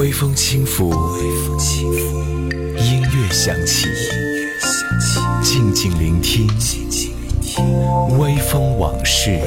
[0.00, 0.94] 微风轻拂，
[2.78, 3.86] 音乐响起，
[5.42, 6.48] 静静聆听，
[8.18, 9.38] 微风往事。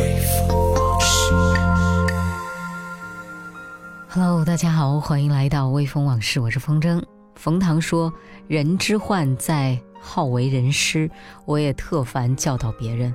[4.07, 7.01] Hello，大家好，欢迎来到微风往事，我是风筝。
[7.33, 8.13] 冯唐说
[8.47, 11.09] ：“人之患在好为人师。”
[11.45, 13.11] 我也特烦教导别人，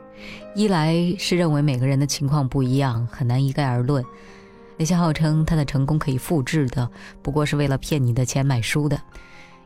[0.57, 4.05] 一来是认为每个人的情况不一样，很难一概而论。
[4.79, 6.88] 那些号称他的成功可以复制的，
[7.20, 8.96] 不过是为了骗你的钱买书的；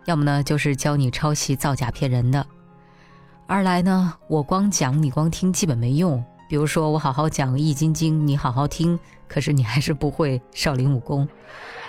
[0.06, 2.44] 要么呢，就是教你抄袭、造假、骗人的。
[3.46, 6.24] 二来呢，我光讲你光听基本没用。
[6.48, 8.98] 比如说，我好好讲《易筋经》，你好好听，
[9.28, 11.28] 可是你还是不会少林武功。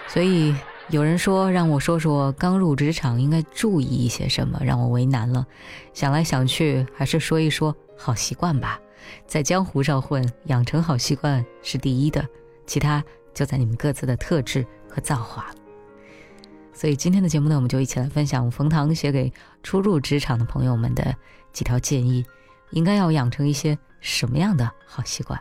[0.08, 0.54] 所以
[0.90, 5.46] 有人说让我说说刚入职场应该注意一些什么，让我为难了。
[5.94, 8.80] 想来想去，还是说一说好习惯吧。
[9.26, 12.26] 在江湖上混，养成好习惯是第一的。
[12.66, 13.04] 其他
[13.34, 15.56] 就在你们各自的特质和造化了。
[16.74, 21.16] 所以今天的节目呢，我们就一起来分享冯唐写给初入职场的朋友们的
[21.52, 22.26] 几条建议，
[22.72, 25.40] 应该要养成一些什么样的好习惯。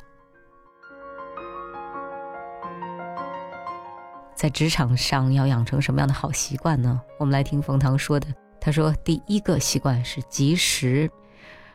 [4.34, 7.00] 在职场上要养成什么样的好习惯呢？
[7.18, 8.26] 我们来听冯唐说的。
[8.60, 11.10] 他说，第一个习惯是及时，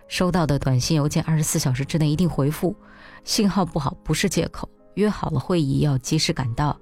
[0.07, 2.75] 收到的短信邮件二十四小时之内一定回复，
[3.23, 4.69] 信号不好不是借口。
[4.97, 6.75] 约好了会议要及时赶到，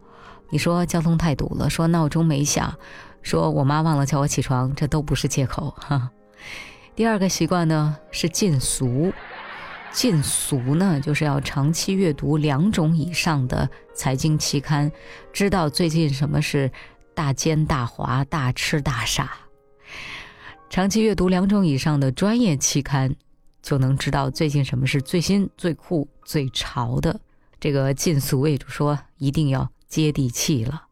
[0.50, 2.74] 你说交通太堵了，说闹钟没响，
[3.22, 6.10] 说我妈忘了叫我起床，这都不是借口哈。
[6.96, 9.12] 第二个习惯呢是禁俗，
[9.92, 14.90] 禁俗呢就是要长期阅读两种以上的财经期刊，
[15.34, 16.72] 知道最近什么是
[17.14, 19.30] 大奸大猾、大吃大傻。
[20.70, 23.14] 长期阅读两种以上的专业期刊，
[23.62, 27.20] 就能知道最近什么是最新、最酷、最潮的。
[27.60, 30.84] 这个禁俗为主说，一定要接地气了。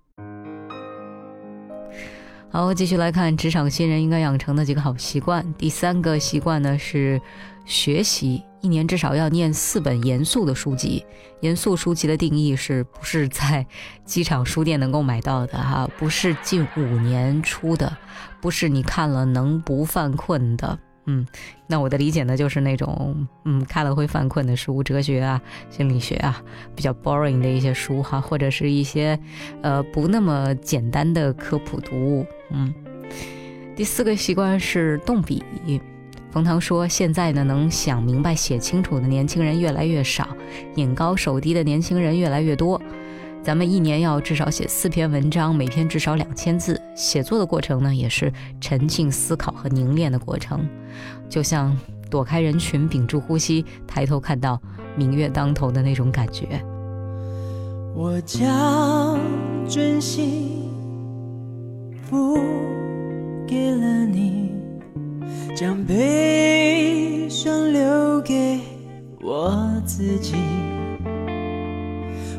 [2.49, 5.53] 好，继续来看职场新人应该养成的几个好习惯。
[5.55, 7.19] 第三个习惯呢是
[7.65, 11.03] 学习，一年至少要念四本严肃的书籍。
[11.41, 13.65] 严肃书籍的定义是不是在
[14.05, 15.57] 机场书店能够买到的？
[15.57, 17.97] 哈，不是近五年出的，
[18.39, 20.77] 不是你看了能不犯困的。
[21.05, 21.25] 嗯，
[21.67, 26.41] 那我的理解呢，就是那种嗯看了会犯困的书，哲学啊、心理学啊，
[26.75, 29.19] 比较 boring 的一些书哈，或者是一些
[29.61, 32.25] 呃不那么简单的科普读物。
[32.51, 32.73] 嗯，
[33.75, 35.43] 第四个习惯是动笔。
[36.31, 40.35] 冯唐说，现在呢能想明白、写清楚的年轻人越来越少，
[40.75, 42.81] 眼高手低的年轻人越来越多。
[43.43, 46.79] 咱们一年要至少写四篇文章，每篇至少两千字。
[46.95, 48.31] 写作的过程呢，也是
[48.61, 50.65] 沉静思考和凝练的过程，
[51.27, 51.77] 就像
[52.09, 54.61] 躲开人群，屏住呼吸，抬头看到
[54.95, 56.63] 明月当头的那种感觉。
[57.93, 59.19] 我将
[59.67, 60.69] 真心
[62.01, 62.39] 付
[63.45, 64.51] 给了你，
[65.53, 68.61] 将悲伤留给
[69.21, 70.35] 我自己。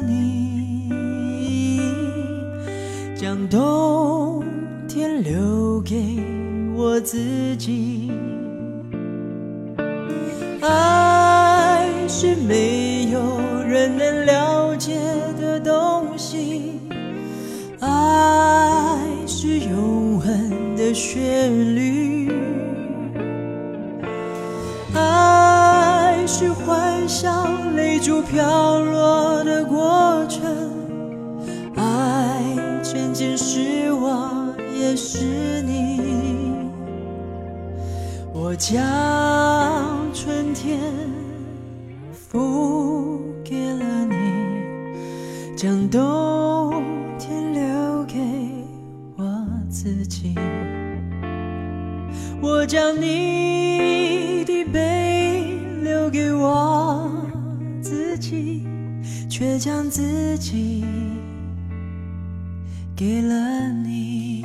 [0.00, 0.90] 你，
[3.14, 4.44] 将冬
[4.88, 5.96] 天留给
[6.74, 8.10] 我自己。
[10.60, 13.20] 爱是没有
[13.66, 14.98] 人能了解
[15.40, 16.80] 的东西，
[17.80, 22.30] 爱是永恒的旋律。
[26.30, 30.44] 是欢笑泪珠飘落的过程，
[31.74, 32.42] 爱
[32.82, 36.68] 渐渐是我也是你。
[38.34, 38.76] 我将
[40.12, 40.78] 春天
[42.12, 46.84] 付给了你，将冬
[47.18, 48.18] 天留给
[49.16, 49.24] 我
[49.70, 50.34] 自己。
[52.42, 53.77] 我将你
[59.38, 60.84] 却将自己
[62.96, 64.44] 给了你。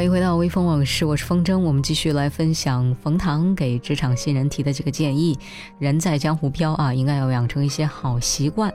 [0.00, 1.58] 欢迎回到微风往事，我是风筝。
[1.58, 5.38] 我们继续来分享冯唐给职场新人提的几个建议：
[5.78, 8.72] 人在江湖飘啊，应该要养成一些好习惯。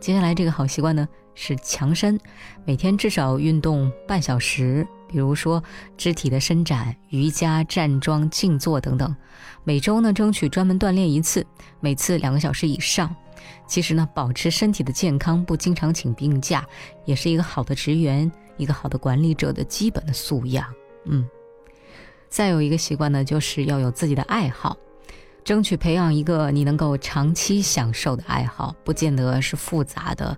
[0.00, 2.18] 接下来这个好习惯呢是强身，
[2.64, 5.62] 每天至少运动半小时，比如说
[5.98, 9.14] 肢体的伸展、瑜伽、站桩、静坐等等。
[9.62, 11.46] 每周呢争取专门锻炼一次，
[11.80, 13.14] 每次两个小时以上。
[13.66, 16.64] 其实呢，保持身体的健康，不经常请病假，
[17.04, 20.66] 也是一个好的职员、一个好的管理者的基本的素养。
[21.04, 21.28] 嗯，
[22.28, 24.76] 再有一个习惯呢，就是要有自己的爱好，
[25.44, 30.36] 争取培养一个你能够长期享受的爱好，不见得是复杂的，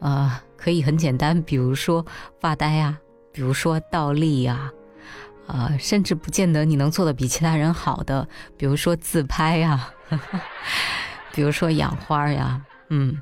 [0.00, 2.04] 呃，可以很简单，比如说
[2.40, 2.98] 发呆呀、
[3.32, 4.72] 比如说倒立呀、
[5.46, 8.26] 呃，甚至不见得你能做的比其他人好的，
[8.56, 9.88] 比如说自拍呀、
[11.32, 13.16] 比如说养花呀，嗯，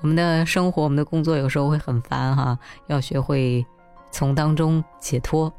[0.00, 3.64] 我们的生活、我们的工作有时候会很烦哈，要学会
[4.10, 5.52] 从当中解脱。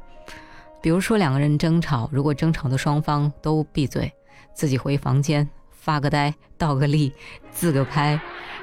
[0.82, 4.10] 比如说两个人争吵，如果争吵的双方都闭嘴，
[4.54, 7.12] 自己回房间发个呆、倒个立、
[7.50, 8.18] 自个拍，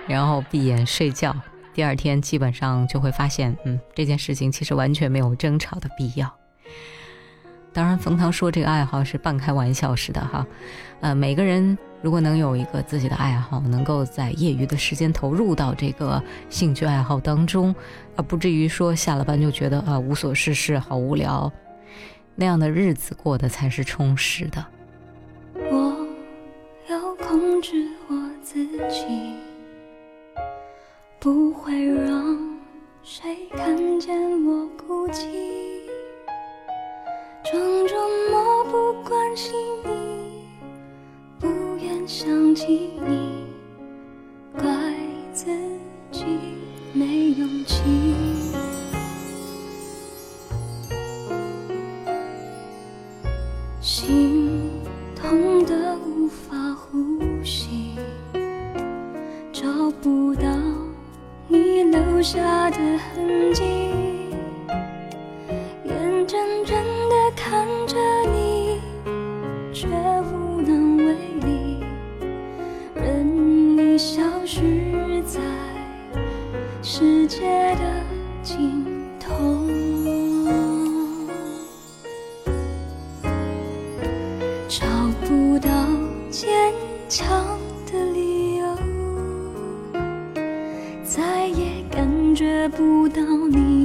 [0.07, 1.35] 然后闭眼睡觉，
[1.75, 6.33] 第二天基本上就会发现，嗯，这件事情其实完全没有争吵的必要。
[7.71, 10.47] 当然，冯唐说这个爱好是半开玩笑似的哈，
[11.01, 17.73] 呃，每个人如果能有一个自己的爱好，能够在业余的时间投入到这个兴趣爱好当中，
[18.15, 21.51] 而不至于说下了班就觉得啊无所事事，好无聊，
[22.35, 24.65] 那样的日子过得才是充实的。
[25.55, 26.07] 我
[26.87, 29.33] 要控制我自己，
[31.19, 32.37] 不会让
[33.03, 35.27] 谁看见我哭泣，
[37.43, 37.97] 装作
[38.29, 40.16] 漠不关心你，
[42.07, 43.43] 想起你，
[87.19, 87.27] 强
[87.91, 88.77] 的理由，
[91.03, 93.76] 再也感觉不到你。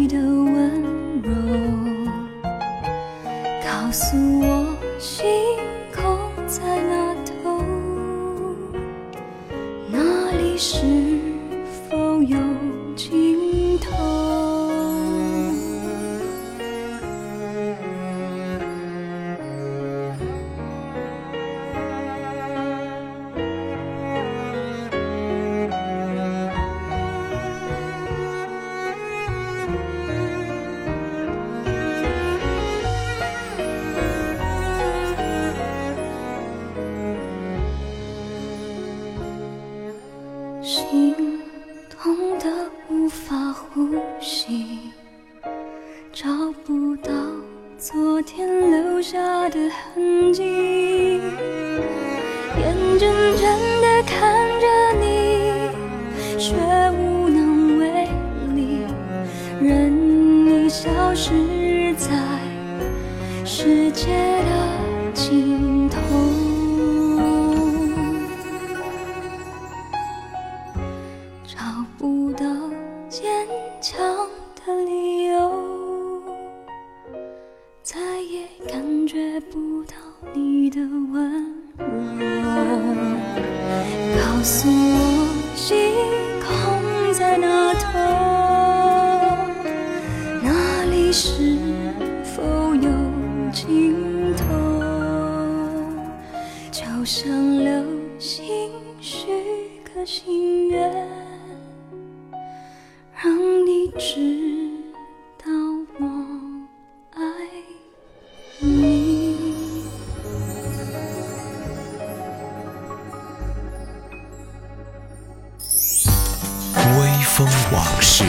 [118.03, 118.25] 是。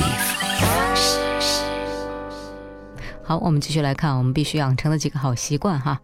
[3.24, 6.00] 好，我们继续来看我们必须养成的几个好习惯哈。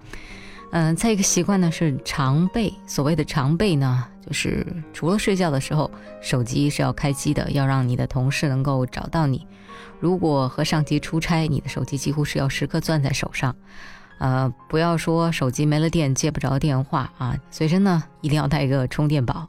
[0.72, 2.74] 嗯、再一个习惯呢是常备。
[2.88, 5.90] 所谓的常备呢，就是除了睡觉的时候，
[6.22, 9.46] 手机是要开机的，要让你的同事能够找到你。
[10.00, 13.56] 如果和上级出差，你的手机几乎是要时刻攥在手上。
[14.20, 19.48] 呃，不要说手机没了电接不着电话啊，随身呢一定要带一个充电宝。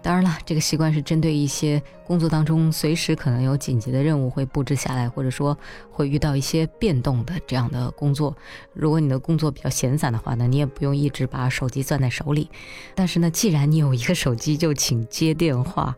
[0.00, 5.56] 当然了，这个习惯是针对一些工作当中随时可能有紧急的任务会布置下来，或者说
[5.90, 8.34] 会遇到一些变动的这样的工作。
[8.72, 12.48] 如果你的工作比较闲散的话呢，你也不用一直把手机攥在手里。
[12.94, 15.96] 但是呢，既然你有一个手机，就请接电话。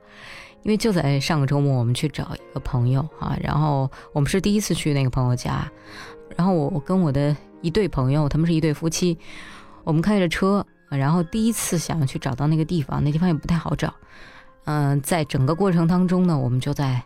[0.62, 5.66] 因为就在上个周末，我们去找一个朋友啊，然后我们是第一次去那个朋友家，
[6.36, 9.16] 然后我我跟我的一对朋友，他们是一对夫妻，
[9.84, 13.94] 我们开着车，然后第一次想要去找到那个地方，那地方也不太好找。
[14.64, 17.02] 嗯、在整个过程当中呢，我们就在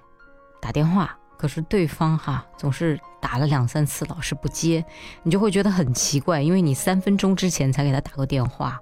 [0.60, 4.84] 打电话，可是对方哈总是打了两三次，老是不接，
[5.22, 8.80] 你就会觉得很奇怪，因为你三分钟之前才给他打过电话，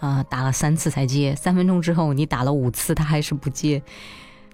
[0.00, 3.82] 啊、打了三次才接，三分钟之后你打了五次，他还是不接，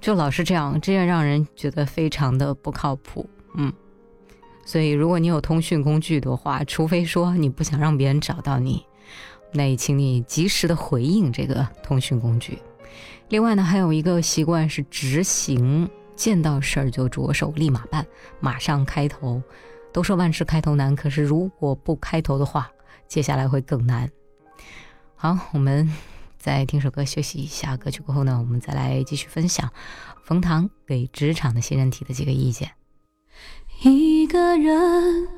[0.00, 3.72] 就老是这样，这样让人觉得非常的不靠谱，嗯。
[4.66, 8.82] 所以，如果你有通讯工具的话，除非说你不想让别人找到你，
[9.54, 12.58] 那也请你及时的回应这个通讯工具。
[13.28, 18.04] 另外呢，还有一个习惯是执行，见到事儿就着手立马办，
[18.40, 19.42] 马上开头。
[19.92, 22.68] 都说万事开头难，可是如果不开头的话，
[23.06, 24.10] 接下来会更难。
[25.14, 25.88] 好，我们
[26.36, 27.76] 再听首歌休息一下。
[27.76, 29.72] 歌曲过后呢，我们再来继续分享
[30.24, 32.72] 冯唐给职场的新人提的几个意见。
[33.82, 35.28] 一个人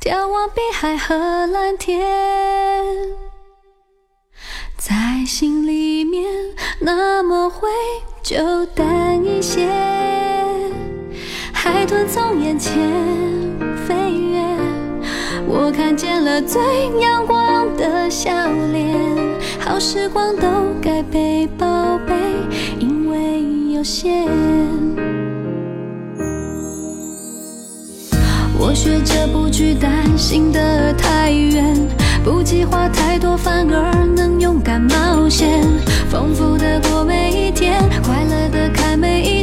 [0.00, 1.98] 眺望碧海和蓝天，
[4.76, 4.94] 在
[5.26, 6.30] 心里面
[6.80, 7.68] 那么会
[8.22, 9.68] 就淡一些。
[11.52, 12.74] 海豚从眼前
[13.86, 14.42] 飞越，
[15.46, 16.60] 我看见了最
[17.00, 18.30] 阳光的笑
[18.72, 18.94] 脸。
[19.58, 20.46] 好时光都
[20.82, 22.14] 该被宝贝，
[22.78, 24.28] 因为有限。
[28.58, 31.74] 我学着不去担心的太远，
[32.24, 35.62] 不计划太多，反而能勇敢冒险，
[36.08, 39.33] 丰富的过每一天，快乐的看每一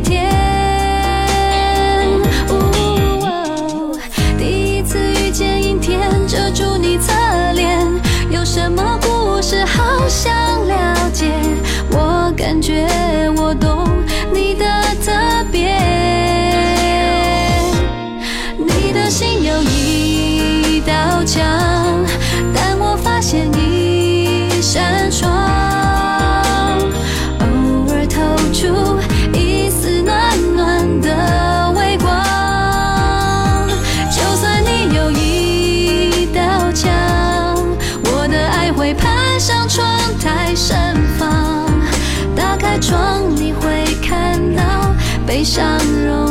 [45.42, 45.64] 你笑
[46.06, 46.31] 容。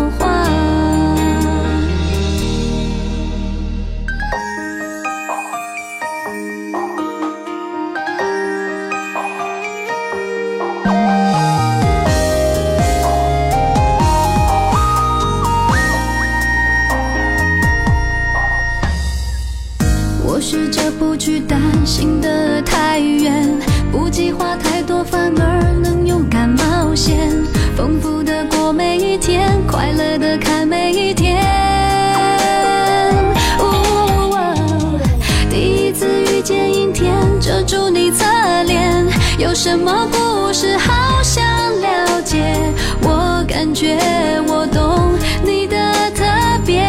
[39.93, 41.45] 么故事好想
[41.81, 42.55] 了解？
[43.03, 43.99] 我感觉
[44.47, 45.77] 我懂你的
[46.13, 46.25] 特
[46.65, 46.87] 别。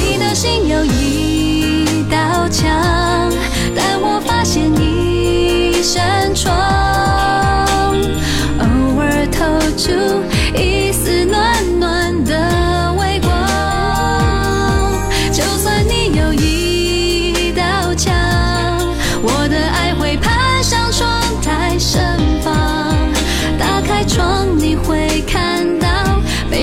[0.00, 3.30] 你的心有一道墙，
[3.76, 6.52] 但我发现一扇窗，
[8.58, 9.92] 偶尔透出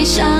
[0.09, 0.38] 想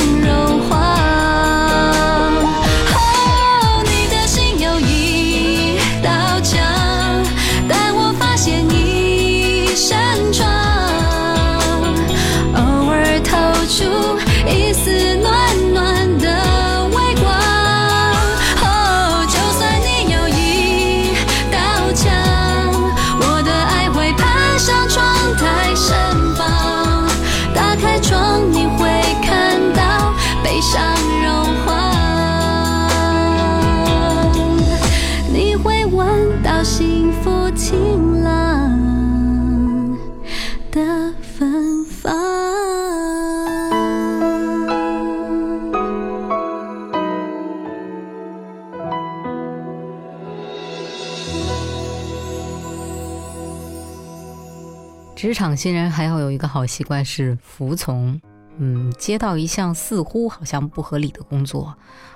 [55.30, 58.20] 职场新人还要有一个好习惯是服从。
[58.58, 61.72] 嗯，接到一项似乎好像不合理的工作，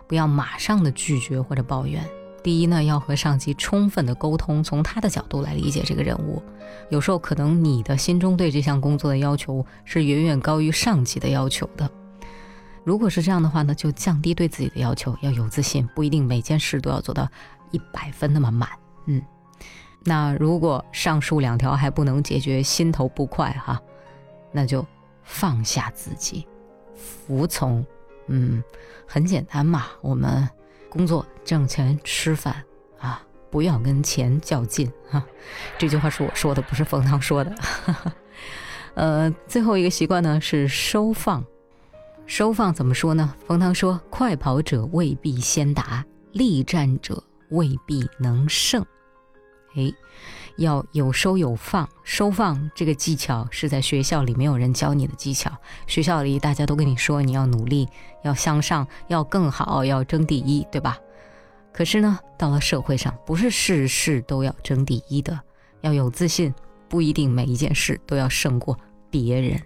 [0.07, 2.03] 不要马上的拒绝或者抱怨。
[2.41, 6.41] 第一呢，要和上级充分的沟通，从他的角度来理解这个任务。
[6.89, 11.87] 有时候可能你的心中对这项工作的要求是远远高于上级的要求的。
[12.83, 17.29] 如果是这样的话呢，就降低对自己的要求，要有自信，不一定每件事都要做到
[17.69, 18.67] 一百分那么满。
[19.05, 19.21] 嗯，
[20.03, 23.81] 那如果上述两条还不能解决心头不快哈，
[24.51, 24.85] 那就
[25.23, 26.47] 放下自己，
[26.95, 27.85] 服从。
[28.27, 28.63] 嗯，
[29.05, 30.47] 很简单嘛，我们。
[30.89, 32.63] 工作挣钱吃饭
[32.99, 35.25] 啊，不要跟钱较劲啊！
[35.75, 37.55] 这句话是我说的，不是冯唐说的。
[38.93, 41.43] 呃，最后一个习惯呢是收放。
[42.27, 43.33] 收放怎么说呢？
[43.47, 48.85] 冯唐说：“快跑者未必先达，力战者未必能胜。”
[49.75, 49.93] 哎。
[50.57, 55.51] 要有收有放，收放这个技巧是在学校里没有人教你的技巧。
[55.87, 57.89] 学校里大家都跟你说你要努力，
[58.23, 60.99] 要向上，要更好，要争第一，对吧？
[61.71, 65.39] 可是呢，到了社会上，不是事事都要争第一的，
[65.81, 66.53] 要有自信，
[66.87, 68.77] 不一定每一件事都要胜过
[69.09, 69.59] 别人。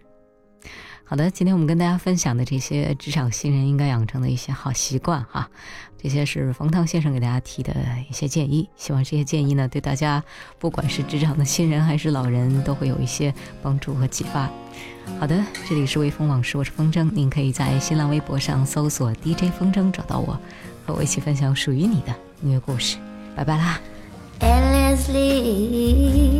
[1.10, 5.50] 好的，今天我们跟大家分享的这些职场新人应该养成的一些好习惯哈，
[5.98, 7.74] 这些是冯唐先生给大家提的
[8.10, 10.22] 一些建议，希望这些建议呢对大家，
[10.60, 14.50] 不管是职场的新人还是老人，都会有一些帮助和启发。
[15.17, 20.38] 好的，这里是微风往事，我是风筝，您可以在新浪微博上搜索 DJ 风筝找到我，
[20.86, 22.98] 和我一起分享属于你的音乐故事。
[23.34, 23.80] 拜拜啦。
[24.39, 26.37] the